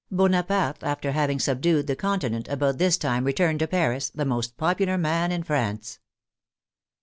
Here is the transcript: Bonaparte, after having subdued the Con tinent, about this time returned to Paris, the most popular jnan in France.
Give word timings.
Bonaparte, 0.09 0.81
after 0.83 1.11
having 1.11 1.37
subdued 1.39 1.85
the 1.85 1.95
Con 1.95 2.19
tinent, 2.19 2.49
about 2.49 2.79
this 2.79 2.97
time 2.97 3.23
returned 3.23 3.59
to 3.59 3.67
Paris, 3.67 4.09
the 4.09 4.25
most 4.25 4.57
popular 4.57 4.97
jnan 4.97 5.29
in 5.29 5.43
France. 5.43 5.99